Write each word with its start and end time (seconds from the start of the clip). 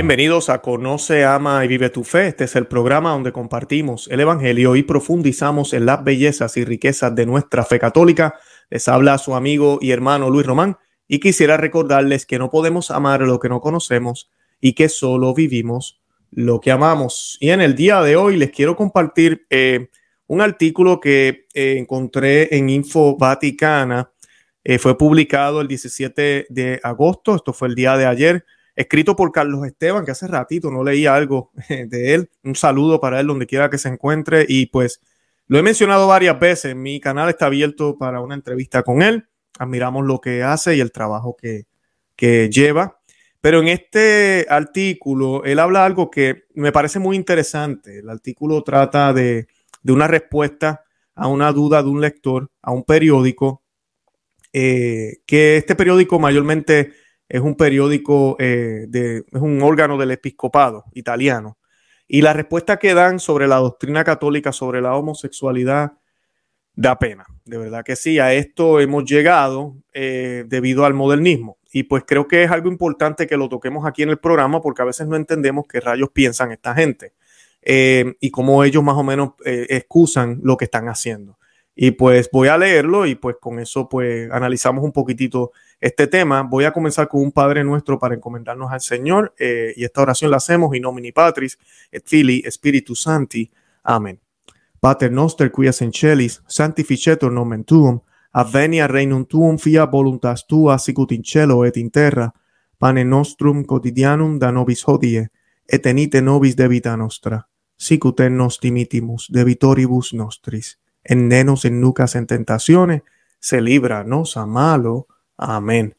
Bienvenidos 0.00 0.48
a 0.48 0.62
Conoce, 0.62 1.26
Ama 1.26 1.62
y 1.62 1.68
Vive 1.68 1.90
tu 1.90 2.04
Fe. 2.04 2.28
Este 2.28 2.44
es 2.44 2.56
el 2.56 2.66
programa 2.66 3.10
donde 3.10 3.32
compartimos 3.32 4.08
el 4.10 4.20
Evangelio 4.20 4.74
y 4.74 4.82
profundizamos 4.82 5.74
en 5.74 5.84
las 5.84 6.02
bellezas 6.02 6.56
y 6.56 6.64
riquezas 6.64 7.14
de 7.14 7.26
nuestra 7.26 7.66
fe 7.66 7.78
católica. 7.78 8.40
Les 8.70 8.88
habla 8.88 9.18
su 9.18 9.34
amigo 9.34 9.78
y 9.78 9.90
hermano 9.90 10.30
Luis 10.30 10.46
Román 10.46 10.78
y 11.06 11.20
quisiera 11.20 11.58
recordarles 11.58 12.24
que 12.24 12.38
no 12.38 12.50
podemos 12.50 12.90
amar 12.90 13.20
lo 13.20 13.38
que 13.38 13.50
no 13.50 13.60
conocemos 13.60 14.30
y 14.58 14.72
que 14.72 14.88
solo 14.88 15.34
vivimos 15.34 16.00
lo 16.30 16.62
que 16.62 16.70
amamos. 16.70 17.36
Y 17.38 17.50
en 17.50 17.60
el 17.60 17.74
día 17.74 18.00
de 18.00 18.16
hoy 18.16 18.38
les 18.38 18.52
quiero 18.52 18.76
compartir 18.76 19.44
eh, 19.50 19.90
un 20.28 20.40
artículo 20.40 20.98
que 20.98 21.46
eh, 21.52 21.74
encontré 21.76 22.56
en 22.56 22.70
Info 22.70 23.18
Vaticana. 23.18 24.10
Eh, 24.64 24.78
fue 24.78 24.96
publicado 24.96 25.60
el 25.60 25.68
17 25.68 26.46
de 26.48 26.80
agosto, 26.82 27.34
esto 27.34 27.52
fue 27.52 27.68
el 27.68 27.74
día 27.74 27.98
de 27.98 28.06
ayer, 28.06 28.46
escrito 28.80 29.16
por 29.16 29.32
Carlos 29.32 29.66
Esteban, 29.66 30.04
que 30.04 30.10
hace 30.10 30.26
ratito 30.26 30.70
no 30.70 30.82
leía 30.84 31.14
algo 31.14 31.52
de 31.68 32.14
él. 32.14 32.30
Un 32.42 32.54
saludo 32.54 33.00
para 33.00 33.20
él 33.20 33.26
donde 33.26 33.46
quiera 33.46 33.70
que 33.70 33.78
se 33.78 33.88
encuentre 33.88 34.44
y 34.48 34.66
pues 34.66 35.00
lo 35.46 35.58
he 35.58 35.62
mencionado 35.62 36.06
varias 36.06 36.38
veces, 36.38 36.76
mi 36.76 37.00
canal 37.00 37.28
está 37.28 37.46
abierto 37.46 37.98
para 37.98 38.20
una 38.20 38.34
entrevista 38.34 38.82
con 38.82 39.02
él 39.02 39.26
admiramos 39.60 40.06
lo 40.06 40.20
que 40.20 40.42
hace 40.42 40.76
y 40.76 40.80
el 40.80 40.90
trabajo 40.90 41.36
que, 41.36 41.66
lleva. 42.50 42.98
Pero 43.40 43.60
en 43.60 43.68
este 43.68 44.46
artículo, 44.50 45.44
él 45.44 45.58
habla 45.58 45.86
algo 45.86 46.10
que 46.10 46.44
me 46.54 46.72
parece 46.72 46.98
muy 46.98 47.16
interesante. 47.16 48.00
El 48.00 48.10
artículo 48.10 48.62
trata 48.62 49.14
de, 49.14 49.46
una 49.84 50.06
respuesta 50.06 50.84
a 51.14 51.28
una 51.28 51.52
duda 51.52 51.82
de 51.82 51.88
un 51.88 52.00
lector, 52.00 52.50
a 52.60 52.72
un 52.72 52.84
periódico, 52.84 53.62
eh, 54.52 55.18
que 55.26 55.56
este 55.56 55.74
periódico 55.74 56.18
mayormente 56.18 56.92
es 57.30 57.40
un 57.40 57.54
periódico, 57.54 58.36
eh, 58.40 58.86
de, 58.88 59.18
es 59.18 59.40
un 59.40 59.62
órgano 59.62 59.96
del 59.96 60.10
episcopado 60.10 60.84
italiano. 60.94 61.58
Y 62.08 62.22
la 62.22 62.32
respuesta 62.32 62.76
que 62.76 62.92
dan 62.92 63.20
sobre 63.20 63.46
la 63.46 63.56
doctrina 63.56 64.02
católica, 64.02 64.52
sobre 64.52 64.80
la 64.80 64.96
homosexualidad, 64.96 65.92
da 66.74 66.98
pena, 66.98 67.26
de 67.44 67.58
verdad 67.58 67.84
que 67.84 67.94
sí, 67.94 68.18
a 68.18 68.32
esto 68.32 68.80
hemos 68.80 69.04
llegado 69.04 69.76
eh, 69.92 70.44
debido 70.48 70.84
al 70.84 70.94
modernismo. 70.94 71.58
Y 71.72 71.84
pues 71.84 72.02
creo 72.04 72.26
que 72.26 72.42
es 72.42 72.50
algo 72.50 72.68
importante 72.68 73.28
que 73.28 73.36
lo 73.36 73.48
toquemos 73.48 73.86
aquí 73.86 74.02
en 74.02 74.10
el 74.10 74.18
programa 74.18 74.60
porque 74.60 74.82
a 74.82 74.86
veces 74.86 75.06
no 75.06 75.14
entendemos 75.14 75.66
qué 75.68 75.78
rayos 75.78 76.10
piensan 76.10 76.50
esta 76.50 76.74
gente 76.74 77.12
eh, 77.62 78.16
y 78.18 78.32
cómo 78.32 78.64
ellos 78.64 78.82
más 78.82 78.96
o 78.96 79.04
menos 79.04 79.34
excusan 79.44 80.40
lo 80.42 80.56
que 80.56 80.64
están 80.64 80.88
haciendo. 80.88 81.38
Y 81.76 81.92
pues 81.92 82.28
voy 82.32 82.48
a 82.48 82.58
leerlo 82.58 83.06
y 83.06 83.14
pues 83.14 83.36
con 83.40 83.60
eso 83.60 83.88
pues 83.88 84.28
analizamos 84.32 84.82
un 84.82 84.92
poquitito 84.92 85.52
este 85.80 86.06
tema. 86.06 86.42
Voy 86.42 86.64
a 86.64 86.72
comenzar 86.72 87.08
con 87.08 87.22
un 87.22 87.32
Padre 87.32 87.64
Nuestro 87.64 87.98
para 87.98 88.14
encomendarnos 88.14 88.70
al 88.70 88.80
Señor 88.80 89.34
y 89.38 89.84
esta 89.84 90.02
oración 90.02 90.30
la 90.30 90.36
hacemos 90.36 90.74
in 90.76 90.82
nomini 90.82 91.12
Patris 91.12 91.58
et 91.90 92.04
Filii 92.06 92.44
Spiritus 92.50 93.02
Santi. 93.02 93.50
Amén. 93.82 94.20
Pater 94.80 95.12
noster 95.12 95.50
qui 95.52 95.66
es 95.66 95.82
in 95.82 95.92
celis, 95.92 96.42
sanctificetur 96.46 97.30
nomen 97.30 97.64
tuum, 97.64 98.00
avvenia 98.32 98.86
regnum 98.86 99.26
tuum, 99.26 99.58
fia 99.58 99.84
voluntas 99.86 100.46
tua, 100.46 100.78
sicut 100.78 101.12
in 101.12 101.22
cielo 101.22 101.64
et 101.66 101.76
in 101.76 101.90
terra, 101.90 102.32
pane 102.78 103.04
nostrum 103.04 103.64
quotidianum 103.64 104.38
da 104.38 104.50
nobis 104.50 104.86
hodie, 104.88 105.28
et 105.68 105.86
enite 105.86 106.22
nobis 106.22 106.56
debita 106.56 106.96
nostra, 106.96 107.46
sicut 107.76 108.20
en 108.20 108.38
nos 108.38 108.58
dimitimus 108.60 109.28
debitoribus 109.28 110.14
nostris, 110.14 110.78
en 111.04 111.28
nenos 111.28 111.66
en 111.66 111.80
nucas 111.80 112.16
en 112.16 112.26
tentatione, 112.26 113.02
se 113.38 113.60
libra 113.60 114.02
nos 114.04 114.38
a 114.38 114.46
malo. 114.46 115.08
Amén. 115.40 115.96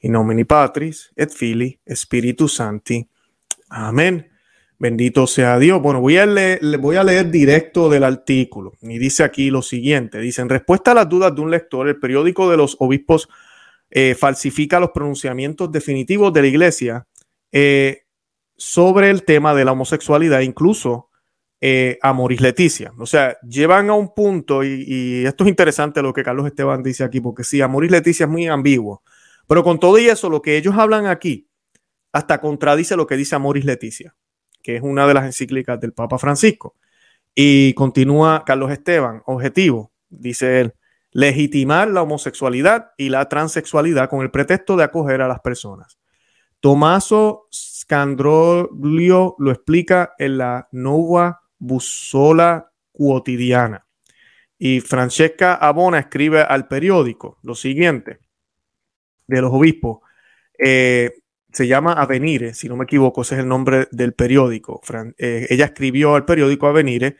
In 0.00 0.12
nomine 0.12 0.46
Patris 0.46 1.12
et 1.14 1.30
Filii 1.30 1.78
Spiritus 1.86 2.54
Sancti. 2.54 3.06
Amén. 3.68 4.26
Bendito 4.78 5.26
sea 5.26 5.58
Dios. 5.58 5.82
Bueno, 5.82 6.00
voy 6.00 6.16
a, 6.16 6.24
leer, 6.24 6.78
voy 6.78 6.96
a 6.96 7.04
leer 7.04 7.30
directo 7.30 7.90
del 7.90 8.04
artículo 8.04 8.72
y 8.80 8.96
dice 8.96 9.22
aquí 9.22 9.50
lo 9.50 9.60
siguiente. 9.60 10.18
Dice, 10.18 10.40
en 10.40 10.48
respuesta 10.48 10.92
a 10.92 10.94
las 10.94 11.08
dudas 11.10 11.34
de 11.34 11.42
un 11.42 11.50
lector, 11.50 11.86
el 11.86 12.00
periódico 12.00 12.50
de 12.50 12.56
los 12.56 12.76
obispos 12.78 13.28
eh, 13.90 14.14
falsifica 14.14 14.80
los 14.80 14.92
pronunciamientos 14.92 15.70
definitivos 15.70 16.32
de 16.32 16.40
la 16.40 16.46
iglesia 16.46 17.06
eh, 17.52 18.04
sobre 18.56 19.10
el 19.10 19.24
tema 19.24 19.54
de 19.54 19.66
la 19.66 19.72
homosexualidad, 19.72 20.40
incluso 20.40 21.09
eh, 21.60 21.98
a 22.02 22.12
Moris 22.12 22.40
Leticia. 22.40 22.92
O 22.98 23.06
sea, 23.06 23.38
llevan 23.40 23.90
a 23.90 23.94
un 23.94 24.14
punto, 24.14 24.64
y, 24.64 25.24
esto 25.26 25.44
es 25.44 25.50
interesante 25.50 26.02
lo 26.02 26.12
que 26.12 26.22
Carlos 26.22 26.46
Esteban 26.46 26.82
dice 26.82 27.04
aquí, 27.04 27.20
porque 27.20 27.44
sí, 27.44 27.60
a 27.60 27.68
Moris 27.68 27.90
Leticia 27.90 28.24
es 28.24 28.30
muy 28.30 28.46
ambiguo, 28.46 29.02
pero 29.46 29.62
con 29.64 29.78
todo 29.78 29.98
y 29.98 30.08
eso, 30.08 30.30
lo 30.30 30.42
que 30.42 30.56
ellos 30.56 30.74
hablan 30.76 31.06
aquí 31.06 31.48
hasta 32.12 32.40
contradice 32.40 32.96
lo 32.96 33.06
que 33.06 33.16
dice 33.16 33.38
Moris 33.38 33.64
Leticia 33.64 34.14
que 34.62 34.76
es 34.76 34.82
una 34.82 35.06
de 35.06 35.14
las 35.14 35.24
encíclicas 35.24 35.80
del 35.80 35.92
Papa 35.92 36.18
Francisco. 36.18 36.76
Y 37.34 37.74
continúa 37.74 38.44
Carlos 38.44 38.70
Esteban, 38.70 39.22
objetivo, 39.26 39.92
dice 40.08 40.60
él, 40.60 40.74
legitimar 41.12 41.88
la 41.88 42.02
homosexualidad 42.02 42.92
y 42.96 43.08
la 43.08 43.28
transexualidad 43.28 44.08
con 44.08 44.22
el 44.22 44.30
pretexto 44.30 44.76
de 44.76 44.84
acoger 44.84 45.22
a 45.22 45.28
las 45.28 45.40
personas. 45.40 45.98
Tomaso 46.60 47.48
Scandrolio 47.52 49.34
lo 49.38 49.50
explica 49.50 50.14
en 50.18 50.38
la 50.38 50.68
Nueva 50.72 51.42
Busola 51.60 52.72
Quotidiana. 52.90 53.86
Y 54.58 54.80
Francesca 54.80 55.54
Abona 55.54 56.00
escribe 56.00 56.42
al 56.42 56.66
periódico 56.66 57.38
lo 57.42 57.54
siguiente 57.54 58.18
de 59.26 59.40
los 59.40 59.52
obispos. 59.52 60.00
Eh, 60.58 61.12
se 61.52 61.66
llama 61.66 61.92
Avenire, 61.92 62.54
si 62.54 62.68
no 62.68 62.76
me 62.76 62.84
equivoco, 62.84 63.22
ese 63.22 63.36
es 63.36 63.40
el 63.40 63.48
nombre 63.48 63.88
del 63.92 64.12
periódico. 64.14 64.80
Eh, 65.16 65.46
ella 65.48 65.66
escribió 65.66 66.14
al 66.14 66.24
periódico 66.24 66.66
Avenire 66.66 67.16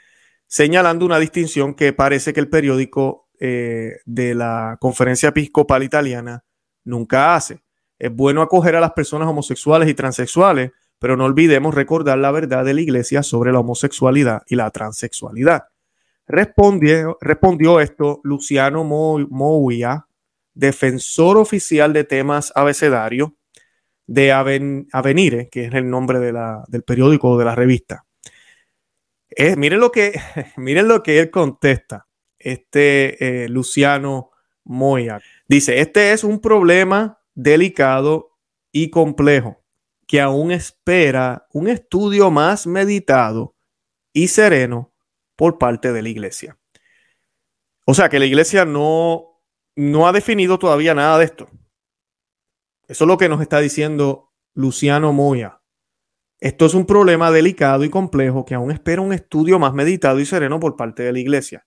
señalando 0.47 1.07
una 1.07 1.21
distinción 1.21 1.75
que 1.75 1.93
parece 1.93 2.33
que 2.33 2.41
el 2.41 2.49
periódico 2.49 3.29
eh, 3.39 3.99
de 4.05 4.35
la 4.35 4.77
Conferencia 4.81 5.29
Episcopal 5.29 5.85
Italiana 5.85 6.45
nunca 6.85 7.37
hace. 7.37 7.63
Es 7.99 8.13
bueno 8.13 8.43
acoger 8.43 8.75
a 8.75 8.81
las 8.81 8.93
personas 8.93 9.29
homosexuales 9.29 9.89
y 9.89 9.95
transexuales, 9.95 10.73
pero 11.01 11.17
no 11.17 11.25
olvidemos 11.25 11.75
recordar 11.75 12.19
la 12.19 12.31
verdad 12.31 12.65
de 12.65 12.75
la 12.75 12.83
Iglesia 12.83 13.23
sobre 13.25 13.53
la 13.53 13.61
homosexualidad 13.61 14.43
y 14.47 14.55
la 14.55 14.71
transexualidad. 14.71 15.65
Respondió, 16.27 17.81
esto 17.81 18.21
Luciano 18.23 18.85
Mouya, 18.85 20.07
defensor 20.55 21.39
oficial 21.39 21.93
de 21.93 22.05
temas 22.05 22.53
abecedarios 22.55 23.31
de 24.07 24.31
Avenire, 24.31 25.49
que 25.49 25.65
es 25.65 25.75
el 25.75 25.89
nombre 25.89 26.21
del 26.21 26.83
periódico 26.85 27.31
o 27.31 27.39
de 27.39 27.47
la 27.47 27.55
revista. 27.55 28.05
miren, 29.57 29.81
lo 29.81 29.91
que, 29.91 30.21
miren 30.59 30.87
lo 30.87 31.03
que 31.03 31.19
él 31.19 31.31
contesta, 31.31 32.07
este 32.39 33.45
eh, 33.45 33.49
Luciano 33.49 34.33
Moya. 34.65 35.19
Dice, 35.49 35.81
este 35.81 36.13
es 36.13 36.25
un 36.25 36.41
problema 36.41 37.21
delicado 37.35 38.37
y 38.71 38.91
complejo 38.91 39.60
que 40.11 40.21
aún 40.21 40.51
espera 40.51 41.47
un 41.53 41.69
estudio 41.69 42.33
más 42.33 42.67
meditado 42.67 43.55
y 44.13 44.27
sereno 44.27 44.93
por 45.37 45.57
parte 45.57 45.93
de 45.93 46.03
la 46.03 46.09
iglesia. 46.09 46.59
O 47.87 47.95
sea 47.95 48.09
que 48.09 48.19
la 48.19 48.27
iglesia 48.27 48.65
no, 48.65 49.41
no 49.77 50.09
ha 50.09 50.13
definido 50.13 50.59
todavía 50.59 50.97
nada 50.97 51.17
de 51.17 51.27
esto. 51.27 51.49
Eso 52.89 53.05
es 53.05 53.07
lo 53.07 53.19
que 53.19 53.29
nos 53.29 53.41
está 53.41 53.61
diciendo 53.61 54.33
Luciano 54.53 55.13
Moya. 55.13 55.63
Esto 56.41 56.67
es 56.67 56.75
un 56.75 56.87
problema 56.87 57.31
delicado 57.31 57.85
y 57.85 57.89
complejo 57.89 58.45
que 58.45 58.57
aún 58.57 58.73
espera 58.73 59.03
un 59.03 59.13
estudio 59.13 59.61
más 59.61 59.75
meditado 59.75 60.19
y 60.19 60.27
sereno 60.27 60.59
por 60.59 60.75
parte 60.75 61.05
de 61.05 61.13
la 61.13 61.21
iglesia. 61.21 61.65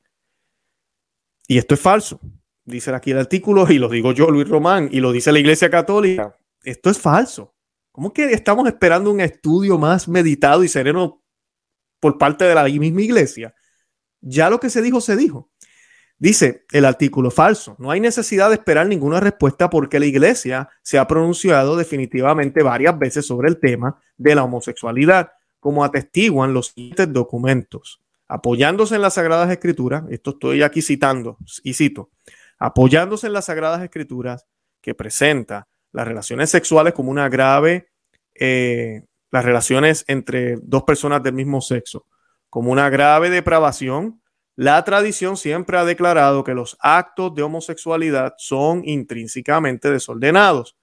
Y 1.48 1.60
esto 1.60 1.76
es 1.76 1.80
falso. 1.80 2.20
Dice 2.66 2.94
aquí 2.94 3.12
el 3.12 3.20
artículo 3.20 3.72
y 3.72 3.80
lo 3.80 3.88
digo 3.88 4.12
yo, 4.12 4.30
Luis 4.30 4.50
Román, 4.50 4.90
y 4.92 5.00
lo 5.00 5.14
dice 5.14 5.32
la 5.32 5.40
iglesia 5.40 5.70
católica. 5.70 6.38
Esto 6.62 6.90
es 6.90 7.00
falso. 7.00 7.53
¿Cómo 7.94 8.12
que 8.12 8.34
estamos 8.34 8.68
esperando 8.68 9.12
un 9.12 9.22
estudio 9.22 9.78
más 9.78 10.08
meditado 10.08 10.64
y 10.64 10.68
sereno 10.68 11.22
por 12.00 12.18
parte 12.18 12.44
de 12.44 12.56
la 12.56 12.64
misma 12.64 13.02
iglesia? 13.04 13.54
Ya 14.20 14.50
lo 14.50 14.60
que 14.60 14.72
se 14.72 14.82
dijo, 14.82 15.00
se 15.00 15.16
dijo. 15.16 15.52
Dice 16.18 16.66
el 16.72 16.86
artículo 16.86 17.30
falso, 17.30 17.76
no 17.78 17.92
hay 17.92 18.00
necesidad 18.00 18.50
de 18.50 18.56
esperar 18.56 18.88
ninguna 18.88 19.20
respuesta 19.20 19.70
porque 19.70 20.00
la 20.00 20.08
iglesia 20.08 20.70
se 20.82 20.98
ha 20.98 21.08
pronunciado 21.08 21.78
definitivamente 21.78 22.64
varias 22.64 22.98
veces 22.98 23.28
sobre 23.28 23.48
el 23.48 23.60
tema 23.60 24.02
de 24.18 24.34
la 24.34 24.44
homosexualidad, 24.44 25.32
como 25.60 25.84
atestiguan 25.84 26.52
los 26.52 26.70
siguientes 26.70 27.14
documentos. 27.14 28.02
Apoyándose 28.28 28.96
en 28.96 29.04
las 29.04 29.14
Sagradas 29.14 29.52
Escrituras, 29.52 30.04
esto 30.10 30.32
estoy 30.32 30.64
aquí 30.64 30.82
citando 30.82 31.38
y 31.62 31.76
cito, 31.76 32.10
apoyándose 32.58 33.28
en 33.28 33.34
las 33.34 33.46
Sagradas 33.46 33.84
Escrituras 33.84 34.48
que 34.82 34.96
presenta 34.96 35.68
las 35.94 36.08
relaciones 36.08 36.50
sexuales 36.50 36.94
como 36.94 37.12
una 37.12 37.30
grave, 37.30 37.88
eh, 38.36 39.04
las 39.32 39.46
relaciones 39.46 40.04
entre 40.08 40.58
dos 40.62 40.84
personas 40.84 41.24
del 41.24 41.34
mismo 41.34 41.62
sexo, 41.62 42.06
como 42.50 42.72
una 42.72 42.90
grave 42.90 43.30
depravación 43.30 44.22
la 44.56 44.84
tradición 44.84 45.36
siempre 45.36 45.78
ha 45.78 45.86
declarado 45.86 46.44
que 46.44 46.54
los 46.54 46.78
actos 46.80 47.34
de 47.34 47.42
homosexualidad 47.42 48.36
son 48.38 48.84
intrínsecamente 48.86 49.90
desordenados. 49.90 50.78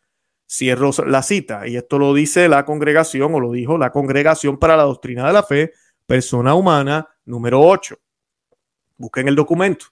Cierro 0.48 0.90
la 1.06 1.22
cita, 1.22 1.68
y 1.68 1.76
esto 1.76 1.96
lo 1.96 2.12
dice 2.12 2.48
la 2.48 2.64
congregación, 2.64 3.32
o 3.32 3.38
lo 3.38 3.52
dijo 3.52 3.78
la 3.78 3.92
congregación 3.92 4.58
para 4.58 4.76
la 4.76 4.82
doctrina 4.82 5.24
de 5.28 5.32
la 5.32 5.44
fe, 5.44 5.72
persona 6.04 6.54
humana 6.54 7.08
número 7.24 7.60
8. 7.60 7.96
Busquen 8.96 9.28
el 9.28 9.36
documento. 9.36 9.86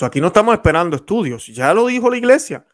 O 0.00 0.04
aquí 0.04 0.20
no 0.20 0.28
estamos 0.28 0.54
esperando 0.54 0.94
estudios, 0.94 1.48
ya 1.48 1.74
lo 1.74 1.86
dijo 1.86 2.08
la 2.08 2.18
iglesia. 2.18 2.64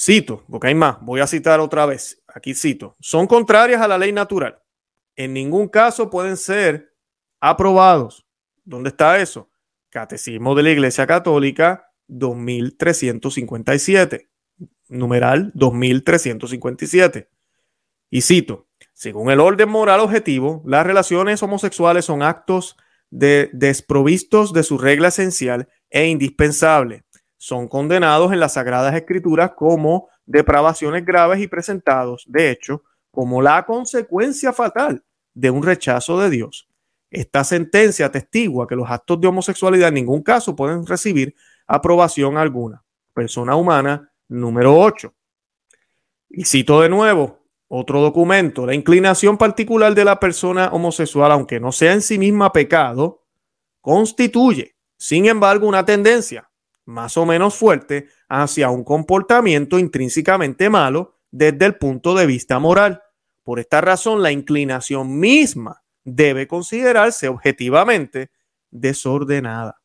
Cito, 0.00 0.44
porque 0.48 0.68
hay 0.68 0.76
más, 0.76 0.98
voy 1.00 1.20
a 1.20 1.26
citar 1.26 1.58
otra 1.58 1.84
vez. 1.84 2.22
Aquí 2.28 2.54
cito, 2.54 2.94
son 3.00 3.26
contrarias 3.26 3.82
a 3.82 3.88
la 3.88 3.98
ley 3.98 4.12
natural. 4.12 4.62
En 5.16 5.32
ningún 5.32 5.66
caso 5.66 6.08
pueden 6.08 6.36
ser 6.36 6.94
aprobados. 7.40 8.24
¿Dónde 8.64 8.90
está 8.90 9.18
eso? 9.18 9.50
Catecismo 9.90 10.54
de 10.54 10.62
la 10.62 10.70
Iglesia 10.70 11.04
Católica 11.04 11.90
2357, 12.06 14.28
numeral 14.88 15.50
2357. 15.54 17.28
Y 18.10 18.20
cito, 18.20 18.68
según 18.92 19.32
el 19.32 19.40
orden 19.40 19.68
moral 19.68 19.98
objetivo, 19.98 20.62
las 20.64 20.86
relaciones 20.86 21.42
homosexuales 21.42 22.04
son 22.04 22.22
actos 22.22 22.76
de, 23.10 23.50
desprovistos 23.52 24.52
de 24.52 24.62
su 24.62 24.78
regla 24.78 25.08
esencial 25.08 25.68
e 25.90 26.06
indispensable 26.06 27.02
son 27.38 27.68
condenados 27.68 28.32
en 28.32 28.40
las 28.40 28.54
Sagradas 28.54 28.94
Escrituras 28.94 29.52
como 29.56 30.08
depravaciones 30.26 31.06
graves 31.06 31.40
y 31.40 31.46
presentados, 31.46 32.24
de 32.28 32.50
hecho, 32.50 32.82
como 33.10 33.40
la 33.40 33.64
consecuencia 33.64 34.52
fatal 34.52 35.02
de 35.32 35.50
un 35.50 35.62
rechazo 35.62 36.20
de 36.20 36.30
Dios. 36.30 36.68
Esta 37.10 37.44
sentencia 37.44 38.06
atestigua 38.06 38.66
que 38.66 38.76
los 38.76 38.90
actos 38.90 39.20
de 39.20 39.28
homosexualidad 39.28 39.88
en 39.88 39.94
ningún 39.94 40.22
caso 40.22 40.54
pueden 40.54 40.84
recibir 40.84 41.34
aprobación 41.66 42.36
alguna. 42.36 42.84
Persona 43.14 43.56
humana 43.56 44.12
número 44.28 44.76
8. 44.76 45.14
Y 46.30 46.44
cito 46.44 46.82
de 46.82 46.90
nuevo 46.90 47.38
otro 47.68 48.00
documento. 48.00 48.66
La 48.66 48.74
inclinación 48.74 49.38
particular 49.38 49.94
de 49.94 50.04
la 50.04 50.20
persona 50.20 50.68
homosexual, 50.72 51.30
aunque 51.32 51.60
no 51.60 51.72
sea 51.72 51.92
en 51.92 52.02
sí 52.02 52.18
misma 52.18 52.52
pecado, 52.52 53.22
constituye, 53.80 54.74
sin 54.96 55.26
embargo, 55.26 55.66
una 55.66 55.84
tendencia 55.84 56.48
más 56.88 57.18
o 57.18 57.26
menos 57.26 57.54
fuerte 57.54 58.08
hacia 58.30 58.70
un 58.70 58.82
comportamiento 58.82 59.78
intrínsecamente 59.78 60.70
malo 60.70 61.16
desde 61.30 61.66
el 61.66 61.76
punto 61.76 62.14
de 62.14 62.24
vista 62.24 62.58
moral. 62.58 63.02
Por 63.44 63.60
esta 63.60 63.82
razón, 63.82 64.22
la 64.22 64.32
inclinación 64.32 65.18
misma 65.18 65.82
debe 66.02 66.48
considerarse 66.48 67.28
objetivamente 67.28 68.30
desordenada. 68.70 69.82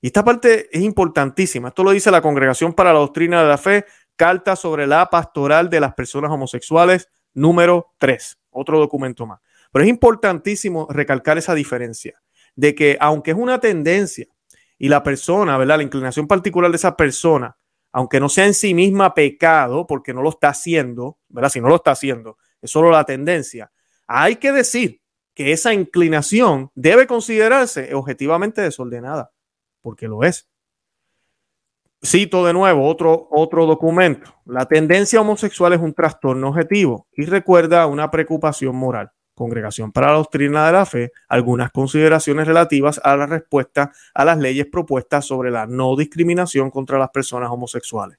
Y 0.00 0.06
esta 0.06 0.24
parte 0.24 0.70
es 0.72 0.82
importantísima. 0.82 1.68
Esto 1.68 1.84
lo 1.84 1.90
dice 1.90 2.10
la 2.10 2.22
Congregación 2.22 2.72
para 2.72 2.94
la 2.94 3.00
Doctrina 3.00 3.42
de 3.42 3.48
la 3.48 3.58
Fe, 3.58 3.84
Carta 4.16 4.56
sobre 4.56 4.86
la 4.86 5.10
Pastoral 5.10 5.68
de 5.68 5.80
las 5.80 5.92
Personas 5.92 6.30
Homosexuales, 6.30 7.10
número 7.34 7.92
3, 7.98 8.38
otro 8.50 8.78
documento 8.78 9.26
más. 9.26 9.40
Pero 9.70 9.84
es 9.84 9.90
importantísimo 9.90 10.86
recalcar 10.88 11.36
esa 11.36 11.54
diferencia 11.54 12.22
de 12.56 12.74
que 12.74 12.96
aunque 13.00 13.32
es 13.32 13.36
una 13.36 13.60
tendencia 13.60 14.26
y 14.82 14.88
la 14.88 15.04
persona, 15.04 15.56
¿verdad? 15.58 15.76
La 15.76 15.84
inclinación 15.84 16.26
particular 16.26 16.68
de 16.68 16.76
esa 16.76 16.96
persona, 16.96 17.56
aunque 17.92 18.18
no 18.18 18.28
sea 18.28 18.46
en 18.46 18.52
sí 18.52 18.74
misma 18.74 19.14
pecado, 19.14 19.86
porque 19.86 20.12
no 20.12 20.22
lo 20.22 20.30
está 20.30 20.48
haciendo, 20.48 21.18
¿verdad? 21.28 21.50
Si 21.50 21.60
no 21.60 21.68
lo 21.68 21.76
está 21.76 21.92
haciendo, 21.92 22.36
es 22.60 22.68
solo 22.72 22.90
la 22.90 23.04
tendencia. 23.04 23.70
Hay 24.08 24.36
que 24.36 24.50
decir 24.50 25.00
que 25.34 25.52
esa 25.52 25.72
inclinación 25.72 26.72
debe 26.74 27.06
considerarse 27.06 27.94
objetivamente 27.94 28.60
desordenada, 28.60 29.30
porque 29.82 30.08
lo 30.08 30.24
es. 30.24 30.50
Cito 32.04 32.44
de 32.44 32.52
nuevo 32.52 32.84
otro, 32.84 33.28
otro 33.30 33.66
documento. 33.66 34.34
La 34.46 34.66
tendencia 34.66 35.20
homosexual 35.20 35.74
es 35.74 35.80
un 35.80 35.94
trastorno 35.94 36.48
objetivo 36.48 37.06
y 37.12 37.24
recuerda 37.24 37.86
una 37.86 38.10
preocupación 38.10 38.74
moral. 38.74 39.12
Congregación 39.34 39.92
para 39.92 40.08
la 40.08 40.14
Doctrina 40.14 40.66
de 40.66 40.72
la 40.72 40.86
Fe 40.86 41.12
algunas 41.28 41.70
consideraciones 41.70 42.46
relativas 42.46 43.00
a 43.02 43.16
la 43.16 43.26
respuesta 43.26 43.92
a 44.14 44.24
las 44.24 44.38
leyes 44.38 44.66
propuestas 44.66 45.24
sobre 45.24 45.50
la 45.50 45.66
no 45.66 45.96
discriminación 45.96 46.70
contra 46.70 46.98
las 46.98 47.10
personas 47.10 47.50
homosexuales. 47.50 48.18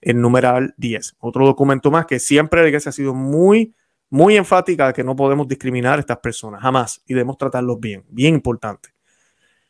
El 0.00 0.20
numeral 0.20 0.74
10. 0.76 1.16
Otro 1.20 1.46
documento 1.46 1.90
más 1.90 2.06
que 2.06 2.18
siempre 2.18 2.70
la 2.70 2.76
ha 2.76 2.92
sido 2.92 3.14
muy, 3.14 3.74
muy 4.10 4.36
enfática 4.36 4.88
de 4.88 4.92
que 4.92 5.04
no 5.04 5.16
podemos 5.16 5.48
discriminar 5.48 5.98
a 5.98 6.00
estas 6.00 6.18
personas, 6.18 6.60
jamás, 6.60 7.02
y 7.06 7.14
debemos 7.14 7.38
tratarlos 7.38 7.78
bien, 7.80 8.04
bien 8.08 8.34
importante. 8.34 8.90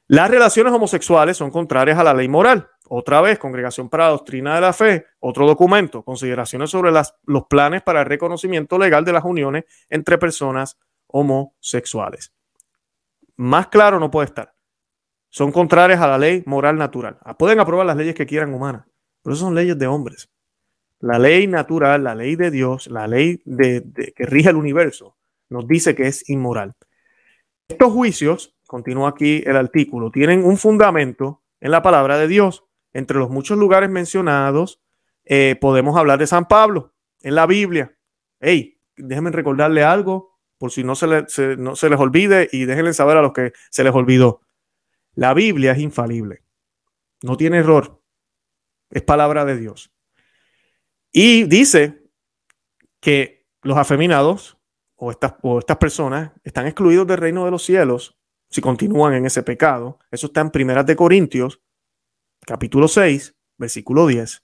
Las 0.09 0.31
relaciones 0.31 0.73
homosexuales 0.73 1.37
son 1.37 1.51
contrarias 1.51 1.99
a 1.99 2.05
la 2.05 2.13
ley 2.13 2.29
moral. 2.29 2.69
Otra 2.89 3.21
vez, 3.21 3.39
Congregación 3.39 3.89
para 3.89 4.05
la 4.05 4.11
Doctrina 4.11 4.55
de 4.55 4.61
la 4.61 4.73
Fe, 4.73 5.07
otro 5.21 5.47
documento, 5.47 6.03
consideraciones 6.03 6.71
sobre 6.71 6.91
los 6.91 7.45
planes 7.47 7.83
para 7.83 8.01
el 8.01 8.07
reconocimiento 8.07 8.79
legal 8.79 9.05
de 9.05 9.13
las 9.13 9.25
uniones 9.25 9.65
entre 9.89 10.19
personas 10.19 10.79
homosexuales. 11.07 12.33
Más 13.37 13.69
claro 13.69 13.99
no 13.99 14.11
puede 14.11 14.27
estar. 14.27 14.55
Son 15.29 15.53
contrarias 15.53 16.01
a 16.01 16.09
la 16.09 16.19
ley 16.19 16.43
moral 16.45 16.77
natural. 16.77 17.19
Ah, 17.23 17.39
pueden 17.39 17.61
aprobar 17.61 17.87
las 17.87 17.97
leyes 17.97 18.15
que 18.15 18.27
quieran 18.27 18.53
humanas, 18.53 18.87
pero 19.23 19.35
son 19.37 19.55
leyes 19.55 19.79
de 19.79 19.87
hombres. 19.87 20.29
La 21.01 21.19
ley 21.19 21.47
natural, 21.47 22.05
la 22.05 22.15
ley 22.15 22.37
de 22.37 22.51
Dios, 22.51 22.87
la 22.89 23.07
ley 23.07 23.41
de, 23.45 24.13
que 24.15 24.27
rige 24.27 24.51
el 24.51 24.57
universo, 24.57 25.17
nos 25.49 25.67
dice 25.67 25.95
que 25.95 26.07
es 26.07 26.29
inmoral. 26.29 26.75
Estos 27.67 27.93
juicios, 27.93 28.55
continúa 28.67 29.09
aquí 29.09 29.43
el 29.47 29.57
artículo, 29.57 30.11
tienen 30.11 30.45
un 30.45 30.59
fundamento 30.59 31.43
en 31.61 31.71
la 31.71 31.83
palabra 31.83 32.19
de 32.19 32.29
Dios 32.29 32.65
entre 32.93 33.19
los 33.19 33.31
muchos 33.31 33.59
lugares 33.59 33.91
mencionados, 33.91 34.81
eh, 35.25 35.57
podemos 35.61 35.97
hablar 35.97 36.19
de 36.19 36.27
San 36.27 36.47
Pablo 36.47 36.95
en 37.21 37.35
la 37.35 37.47
Biblia. 37.47 37.97
Hey, 38.41 38.79
déjenme 38.97 39.31
recordarle 39.31 39.85
algo 39.85 40.39
por 40.59 40.71
si 40.71 40.85
no 40.85 40.95
se, 40.95 41.07
no 41.57 41.77
se 41.77 41.91
les 41.91 41.99
olvide 41.99 42.49
y 42.53 42.65
déjenle 42.65 42.95
saber 42.95 43.17
a 43.17 43.23
los 43.23 43.33
que 43.33 43.53
se 43.71 43.85
les 43.85 43.95
olvidó. 43.95 44.43
La 45.15 45.35
Biblia 45.35 45.73
es 45.73 45.79
infalible, 45.79 46.43
no 47.23 47.37
tiene 47.37 47.59
error, 47.59 48.01
es 48.91 49.03
palabra 49.03 49.45
de 49.45 49.57
Dios. 49.57 49.93
Y 51.13 51.45
dice 51.45 52.05
que 53.01 53.47
los 53.63 53.77
afeminados 53.77 54.59
o 54.97 55.11
estas, 55.11 55.35
o 55.43 55.59
estas 55.59 55.77
personas 55.77 56.33
están 56.45 56.67
excluidos 56.67 57.07
del 57.07 57.19
reino 57.19 57.45
de 57.45 57.51
los 57.51 57.65
cielos 57.65 58.19
si 58.49 58.61
continúan 58.61 59.15
en 59.15 59.27
ese 59.27 59.43
pecado. 59.43 59.99
Eso 60.11 60.29
está 60.29 60.41
en 60.41 60.51
Primeras 60.51 60.87
de 60.87 60.97
Corintios 60.97 61.61
capítulo 62.47 62.89
6, 62.89 63.35
versículo 63.57 64.07
10, 64.07 64.43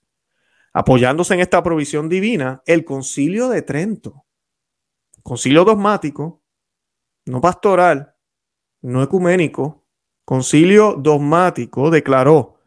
apoyándose 0.72 1.34
en 1.34 1.40
esta 1.40 1.62
provisión 1.62 2.08
divina, 2.08 2.62
el 2.66 2.84
concilio 2.84 3.48
de 3.48 3.62
Trento, 3.62 4.24
concilio 5.22 5.64
dogmático, 5.64 6.42
no 7.26 7.40
pastoral, 7.40 8.14
no 8.82 9.02
ecuménico, 9.02 9.84
concilio 10.24 10.94
dogmático 10.98 11.90
declaró, 11.90 12.60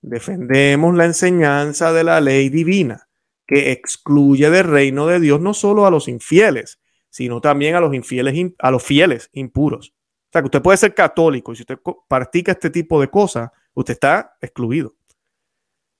defendemos 0.00 0.94
la 0.94 1.06
enseñanza 1.06 1.92
de 1.92 2.04
la 2.04 2.20
ley 2.20 2.48
divina, 2.48 3.08
que 3.46 3.72
excluye 3.72 4.50
del 4.50 4.64
reino 4.64 5.06
de 5.06 5.20
Dios 5.20 5.40
no 5.40 5.54
solo 5.54 5.86
a 5.86 5.90
los 5.90 6.08
infieles, 6.08 6.80
sino 7.10 7.40
también 7.40 7.74
a 7.74 7.80
los 7.80 7.94
infieles, 7.94 8.52
a 8.58 8.70
los 8.70 8.82
fieles 8.82 9.30
impuros. 9.32 9.94
O 10.28 10.32
sea, 10.32 10.42
que 10.42 10.46
usted 10.46 10.62
puede 10.62 10.76
ser 10.76 10.94
católico 10.94 11.52
y 11.52 11.56
si 11.56 11.62
usted 11.62 11.78
practica 12.08 12.52
este 12.52 12.70
tipo 12.70 13.00
de 13.00 13.08
cosas, 13.08 13.50
usted 13.74 13.94
está 13.94 14.36
excluido. 14.40 14.94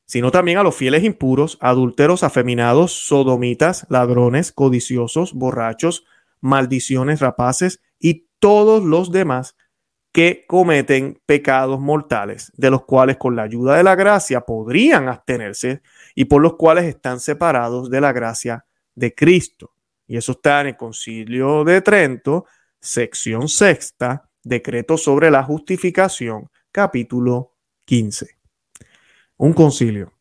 Sino 0.05 0.31
también 0.31 0.59
a 0.59 0.63
los 0.63 0.77
fieles 0.77 1.05
impuros, 1.05 1.59
adúlteros, 1.61 2.23
afeminados, 2.23 2.93
sodomitas, 2.93 3.87
ladrones, 3.89 4.53
codiciosos, 4.53 5.33
borrachos, 5.35 6.05
maldiciones, 6.41 7.21
rapaces 7.21 7.81
y 7.99 8.29
todos 8.39 8.85
los 8.85 9.11
demás 9.11 9.57
que 10.13 10.45
cometen 10.47 11.21
pecados 11.27 11.79
mortales, 11.79 12.51
de 12.57 12.71
los 12.71 12.85
cuales 12.85 13.19
con 13.19 13.37
la 13.37 13.43
ayuda 13.43 13.77
de 13.77 13.83
la 13.83 13.95
gracia 13.95 14.41
podrían 14.41 15.09
abstenerse 15.09 15.83
y 16.15 16.25
por 16.25 16.41
los 16.41 16.57
cuales 16.57 16.87
están 16.87 17.21
separados 17.21 17.91
de 17.91 18.01
la 18.01 18.13
gracia 18.13 18.65
de 18.95 19.15
Cristo. 19.15 19.73
Y 20.07 20.17
eso 20.17 20.33
está 20.33 20.63
en 20.63 20.69
el 20.69 20.77
Concilio 20.77 21.65
de 21.65 21.83
Trento, 21.83 22.47
sección 22.87 23.49
sexta, 23.49 24.31
decreto 24.43 24.97
sobre 24.97 25.31
la 25.31 25.43
justificación, 25.43 26.49
capítulo 26.71 27.57
15. 27.85 28.39
Un 29.39 29.53
concilio. 29.53 30.13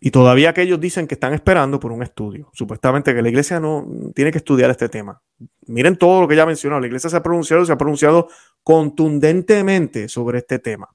Y 0.00 0.10
todavía 0.10 0.50
aquellos 0.50 0.80
dicen 0.80 1.06
que 1.06 1.14
están 1.14 1.34
esperando 1.34 1.78
por 1.78 1.92
un 1.92 2.02
estudio. 2.02 2.50
Supuestamente 2.52 3.14
que 3.14 3.22
la 3.22 3.28
iglesia 3.28 3.60
no 3.60 3.86
tiene 4.14 4.32
que 4.32 4.38
estudiar 4.38 4.70
este 4.70 4.88
tema. 4.88 5.22
Miren 5.66 5.96
todo 5.96 6.22
lo 6.22 6.28
que 6.28 6.36
ya 6.36 6.46
mencionó. 6.46 6.80
La 6.80 6.86
iglesia 6.86 7.10
se 7.10 7.16
ha 7.16 7.22
pronunciado, 7.22 7.64
se 7.64 7.72
ha 7.72 7.78
pronunciado 7.78 8.28
contundentemente 8.62 10.08
sobre 10.08 10.38
este 10.38 10.58
tema. 10.58 10.88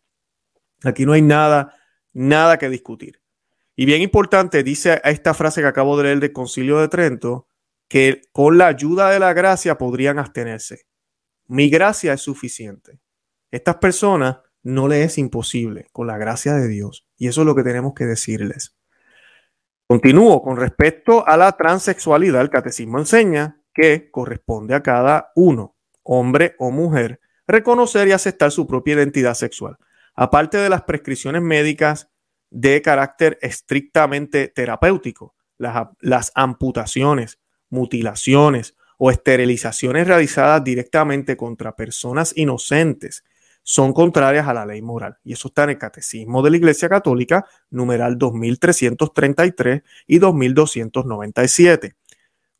Aquí 0.83 1.05
no 1.05 1.13
hay 1.13 1.21
nada, 1.21 1.75
nada 2.13 2.57
que 2.57 2.67
discutir. 2.67 3.21
Y 3.75 3.85
bien 3.85 4.01
importante, 4.01 4.63
dice 4.63 5.01
esta 5.03 5.33
frase 5.33 5.61
que 5.61 5.67
acabo 5.67 5.97
de 5.97 6.05
leer 6.05 6.19
del 6.19 6.33
Concilio 6.33 6.79
de 6.79 6.87
Trento, 6.87 7.47
que 7.87 8.21
con 8.31 8.57
la 8.57 8.67
ayuda 8.67 9.11
de 9.11 9.19
la 9.19 9.33
gracia 9.33 9.77
podrían 9.77 10.17
abstenerse. 10.19 10.87
Mi 11.47 11.69
gracia 11.69 12.13
es 12.13 12.21
suficiente. 12.21 12.99
Estas 13.51 13.75
personas 13.75 14.37
no 14.63 14.87
le 14.87 15.03
es 15.03 15.17
imposible 15.17 15.87
con 15.91 16.07
la 16.07 16.17
gracia 16.17 16.53
de 16.53 16.67
Dios. 16.67 17.07
Y 17.17 17.27
eso 17.27 17.41
es 17.41 17.47
lo 17.47 17.55
que 17.55 17.63
tenemos 17.63 17.93
que 17.93 18.05
decirles. 18.05 18.75
Continúo 19.87 20.41
con 20.41 20.57
respecto 20.57 21.27
a 21.27 21.37
la 21.37 21.51
transexualidad. 21.51 22.41
El 22.41 22.49
catecismo 22.49 22.97
enseña 22.97 23.61
que 23.73 24.09
corresponde 24.09 24.73
a 24.73 24.81
cada 24.81 25.31
uno, 25.35 25.75
hombre 26.01 26.55
o 26.57 26.71
mujer, 26.71 27.19
reconocer 27.45 28.07
y 28.07 28.13
aceptar 28.13 28.51
su 28.51 28.65
propia 28.65 28.95
identidad 28.95 29.35
sexual. 29.35 29.77
Aparte 30.15 30.57
de 30.57 30.69
las 30.69 30.83
prescripciones 30.83 31.43
médicas 31.43 32.09
de 32.49 32.81
carácter 32.81 33.37
estrictamente 33.41 34.47
terapéutico, 34.47 35.35
las, 35.57 35.89
las 35.99 36.31
amputaciones, 36.33 37.39
mutilaciones 37.69 38.75
o 38.97 39.11
esterilizaciones 39.11 40.07
realizadas 40.07 40.63
directamente 40.63 41.35
contra 41.37 41.75
personas 41.75 42.33
inocentes 42.35 43.23
son 43.67 43.93
contrarias 43.93 44.47
a 44.47 44.53
la 44.53 44.65
ley 44.65 44.83
moral. 44.83 45.17
Y 45.23 45.33
eso 45.33 45.47
está 45.47 45.63
en 45.63 45.71
el 45.71 45.77
Catecismo 45.79 46.43
de 46.43 46.51
la 46.51 46.57
Iglesia 46.57 46.87
Católica, 46.87 47.47
numeral 47.71 48.15
2333 48.17 49.81
y 50.05 50.19
2297. 50.19 51.95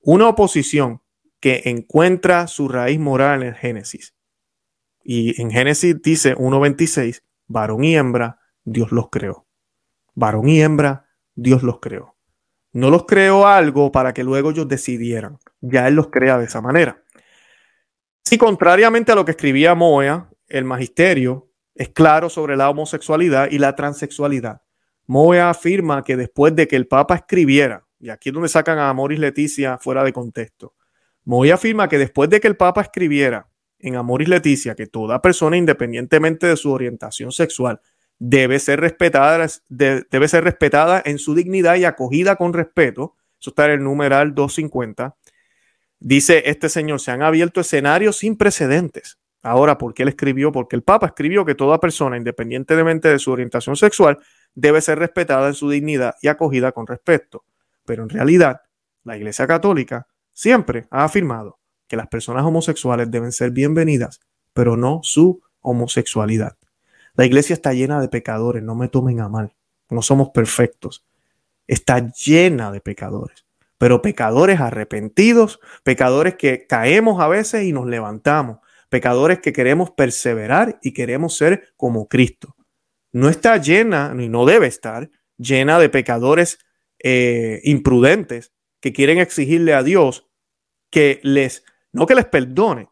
Una 0.02 0.30
oposición 0.30 1.02
que 1.40 1.62
encuentra 1.66 2.48
su 2.48 2.68
raíz 2.68 3.00
moral 3.00 3.44
en 3.44 3.50
el 3.50 3.56
Génesis. 3.56 4.16
Y 5.04 5.40
en 5.40 5.52
Génesis 5.52 6.02
dice 6.02 6.36
1.26, 6.36 7.22
varón 7.46 7.84
y 7.84 7.96
hembra, 7.96 8.40
Dios 8.64 8.92
los 8.92 9.12
creó. 9.12 9.46
Varón 10.16 10.50
y 10.50 10.60
hembra, 10.64 11.06
Dios 11.36 11.62
los 11.62 11.80
creó. 11.80 12.16
No 12.72 12.90
los 12.90 13.06
creó 13.06 13.46
algo 13.46 13.92
para 13.92 14.12
que 14.14 14.24
luego 14.24 14.50
ellos 14.50 14.68
decidieran. 14.68 15.38
Ya 15.68 15.88
Él 15.88 15.96
los 15.96 16.08
crea 16.08 16.38
de 16.38 16.46
esa 16.46 16.62
manera. 16.62 17.02
Si 18.24 18.38
contrariamente 18.38 19.12
a 19.12 19.16
lo 19.16 19.26
que 19.26 19.32
escribía 19.32 19.76
Moea, 19.76 20.30
el 20.48 20.66
magisterio 20.66 21.52
es 21.76 21.90
claro 21.90 22.30
sobre 22.30 22.56
la 22.56 22.70
homosexualidad 22.70 23.50
y 23.52 23.60
la 23.60 23.76
transexualidad. 23.76 24.62
Moea 25.08 25.50
afirma 25.50 26.04
que 26.04 26.18
después 26.18 26.56
de 26.56 26.68
que 26.68 26.76
el 26.76 26.88
Papa 26.88 27.16
escribiera, 27.16 27.86
y 28.00 28.10
aquí 28.10 28.30
es 28.30 28.34
donde 28.34 28.50
sacan 28.50 28.80
a 28.80 28.90
Amoris 28.90 29.20
Leticia 29.20 29.78
fuera 29.78 30.04
de 30.04 30.14
contexto, 30.14 30.74
Moya 31.26 31.56
afirma 31.56 31.90
que 31.90 31.98
después 31.98 32.30
de 32.30 32.40
que 32.40 32.48
el 32.48 32.56
Papa 32.56 32.82
escribiera 32.82 33.50
en 33.80 33.96
Amoris 33.96 34.30
Leticia 34.30 34.76
que 34.76 34.86
toda 34.86 35.22
persona, 35.22 35.58
independientemente 35.58 36.48
de 36.48 36.56
su 36.56 36.72
orientación 36.72 37.32
sexual, 37.32 37.82
debe 38.20 38.60
ser 38.60 38.80
respetada, 38.80 39.48
debe 39.68 40.28
ser 40.28 40.44
respetada 40.44 41.02
en 41.04 41.18
su 41.18 41.36
dignidad 41.36 41.76
y 41.76 41.86
acogida 41.86 42.36
con 42.36 42.54
respeto, 42.54 43.16
eso 43.40 43.50
está 43.50 43.66
en 43.66 43.72
el 43.72 43.84
numeral 43.84 44.34
250, 44.36 45.16
dice 46.06 46.44
este 46.46 46.70
señor, 46.70 47.00
se 47.00 47.12
han 47.12 47.24
abierto 47.24 47.62
escenarios 47.62 48.18
sin 48.18 48.38
precedentes. 48.38 49.18
Ahora, 49.42 49.78
¿por 49.78 49.94
qué 49.94 50.04
él 50.04 50.10
escribió? 50.10 50.52
Porque 50.52 50.76
el 50.76 50.84
Papa 50.84 51.08
escribió 51.08 51.46
que 51.46 51.56
toda 51.56 51.80
persona, 51.80 52.18
independientemente 52.18 53.10
de 53.10 53.20
su 53.20 53.32
orientación 53.32 53.76
sexual, 53.76 54.20
debe 54.54 54.82
ser 54.82 55.00
respetada 55.00 55.48
en 55.48 55.54
su 55.54 55.70
dignidad 55.70 56.16
y 56.22 56.28
acogida 56.28 56.72
con 56.72 56.88
respeto. 56.88 57.46
Pero 57.86 58.04
en 58.04 58.10
realidad, 58.10 58.62
la 59.04 59.18
Iglesia 59.18 59.48
Católica 59.48 60.08
siempre 60.32 60.88
ha 60.92 61.04
afirmado 61.04 61.60
que 61.88 61.96
las 61.96 62.08
personas 62.08 62.44
homosexuales 62.44 63.10
deben 63.10 63.32
ser 63.32 63.52
bienvenidas, 63.52 64.20
pero 64.54 64.78
no 64.78 65.00
su 65.04 65.42
homosexualidad. 65.62 66.58
La 67.16 67.26
iglesia 67.26 67.54
está 67.54 67.74
llena 67.74 68.02
de 68.02 68.10
pecadores, 68.10 68.62
no 68.64 68.76
me 68.76 68.90
tomen 68.90 69.22
a 69.22 69.30
mal, 69.30 69.54
no 69.90 70.02
somos 70.02 70.30
perfectos. 70.30 71.06
Está 71.68 72.12
llena 72.12 72.72
de 72.72 72.82
pecadores, 72.82 73.45
pero 73.78 74.02
pecadores 74.02 74.60
arrepentidos, 74.60 75.60
pecadores 75.84 76.36
que 76.36 76.66
caemos 76.66 77.22
a 77.22 77.28
veces 77.28 77.64
y 77.64 77.74
nos 77.74 77.88
levantamos, 77.88 78.60
pecadores 78.90 79.40
que 79.40 79.54
queremos 79.54 79.92
perseverar 79.92 80.80
y 80.82 80.94
queremos 80.94 81.36
ser 81.36 81.74
como 81.76 82.08
Cristo. 82.08 82.56
No 83.12 83.30
está 83.30 83.58
llena, 83.58 84.14
ni 84.14 84.30
no 84.30 84.46
debe 84.46 84.68
estar 84.68 85.10
llena 85.38 85.80
de 85.80 85.90
pecadores 85.90 86.60
eh, 87.00 87.62
imprudentes 87.64 88.54
que 88.80 88.94
quieren 88.94 89.20
exigirle 89.20 89.74
a 89.74 89.84
Dios 89.84 90.28
que 90.90 91.20
les, 91.24 91.66
no 91.92 92.06
que 92.06 92.16
les 92.16 92.26
perdone, 92.26 92.90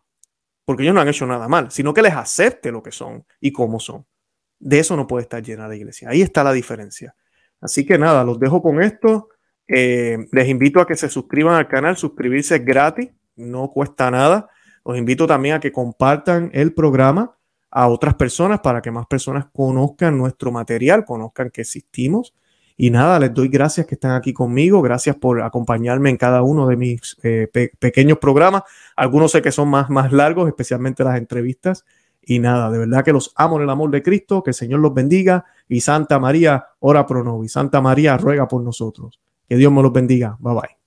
porque 0.66 0.84
ellos 0.84 0.96
no 0.96 1.02
han 1.02 1.08
hecho 1.08 1.26
nada 1.26 1.48
mal, 1.48 1.72
sino 1.72 1.94
que 1.94 2.02
les 2.02 2.14
acepte 2.14 2.72
lo 2.72 2.82
que 2.84 2.92
son 2.92 3.26
y 3.40 3.52
cómo 3.52 3.80
son. 3.80 4.06
De 4.60 4.80
eso 4.80 4.96
no 4.96 5.08
puede 5.08 5.24
estar 5.24 5.44
llena 5.44 5.68
la 5.68 5.76
iglesia. 5.76 6.10
Ahí 6.10 6.22
está 6.22 6.44
la 6.44 6.54
diferencia. 6.54 7.16
Así 7.60 7.86
que 7.86 7.98
nada, 7.98 8.24
los 8.24 8.40
dejo 8.40 8.62
con 8.62 8.82
esto. 8.82 9.30
Eh, 9.68 10.28
les 10.32 10.48
invito 10.48 10.80
a 10.80 10.88
que 10.88 10.96
se 10.96 11.10
suscriban 11.10 11.56
al 11.56 11.68
canal. 11.68 11.98
Suscribirse 11.98 12.56
es 12.56 12.66
gratis, 12.66 13.10
no 13.36 13.70
cuesta 13.70 14.12
nada. 14.12 14.50
Los 14.86 14.98
invito 14.98 15.28
también 15.28 15.56
a 15.56 15.60
que 15.60 15.72
compartan 15.72 16.50
el 16.54 16.74
programa 16.74 17.36
a 17.72 17.88
otras 17.88 18.16
personas 18.16 18.60
para 18.60 18.82
que 18.82 18.92
más 18.92 19.08
personas 19.08 19.48
conozcan 19.52 20.18
nuestro 20.18 20.52
material, 20.52 21.06
conozcan 21.06 21.50
que 21.50 21.62
existimos 21.62 22.34
y 22.76 22.90
nada, 22.90 23.20
les 23.20 23.34
doy 23.34 23.50
gracias 23.50 23.86
que 23.86 23.96
están 23.96 24.12
aquí 24.12 24.34
conmigo, 24.34 24.82
gracias 24.82 25.16
por 25.16 25.42
acompañarme 25.42 26.10
en 26.10 26.18
cada 26.18 26.42
uno 26.42 26.68
de 26.68 26.76
mis 26.76 27.18
eh, 27.24 27.48
pequeños 27.80 28.18
programas. 28.18 28.64
Algunos 28.96 29.32
sé 29.32 29.42
que 29.42 29.52
son 29.52 29.70
más, 29.70 29.90
más 29.90 30.12
largos, 30.12 30.48
especialmente 30.48 31.04
las 31.04 31.18
entrevistas. 31.18 31.86
Y 32.22 32.40
nada, 32.40 32.72
de 32.72 32.80
verdad 32.80 33.04
que 33.04 33.14
los 33.14 33.32
amo 33.36 33.58
en 33.58 33.64
el 33.64 33.70
amor 33.70 33.92
de 33.92 34.02
Cristo, 34.02 34.42
que 34.44 34.52
el 34.52 34.56
Señor 34.56 34.80
los 34.80 34.94
bendiga 34.94 35.46
y 35.68 35.82
Santa 35.82 36.20
María, 36.20 36.66
ora 36.80 37.06
pro 37.06 37.24
nobis. 37.24 37.52
Santa 37.52 37.82
María 37.82 38.18
ruega 38.18 38.48
por 38.48 38.64
nosotros. 38.64 39.20
Que 39.54 39.58
Dios 39.58 39.72
me 39.72 39.84
los 39.84 39.94
bendiga. 39.94 40.36
Bye 40.40 40.54
bye. 40.56 40.83